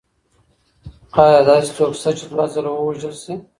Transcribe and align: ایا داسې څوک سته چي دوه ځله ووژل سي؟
ایا 1.23 1.39
داسې 1.47 1.69
څوک 1.77 1.91
سته 1.99 2.11
چي 2.17 2.25
دوه 2.31 2.45
ځله 2.53 2.71
ووژل 2.73 3.13
سي؟ 3.23 3.33